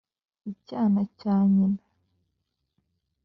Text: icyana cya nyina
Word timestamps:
icyana 0.51 1.01
cya 1.19 1.35
nyina 1.53 1.81